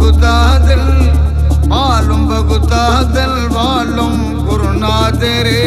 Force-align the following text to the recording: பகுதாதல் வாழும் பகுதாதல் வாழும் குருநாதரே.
பகுதாதல் 0.00 0.92
வாழும் 1.68 2.26
பகுதாதல் 2.28 3.40
வாழும் 3.48 4.22
குருநாதரே. 4.46 5.64